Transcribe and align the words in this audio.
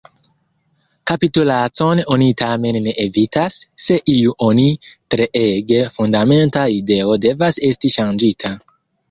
Kapitulacon 1.09 1.99
oni 2.15 2.29
tamen 2.39 2.79
ne 2.85 2.93
evitas, 3.03 3.59
se 3.89 3.99
iu 4.15 4.33
onia 4.47 4.91
treege 5.17 5.85
fundamenta 5.99 6.65
ideo 6.79 7.21
devas 7.29 7.63
esti 7.71 7.95
ŝanĝita. 8.01 8.55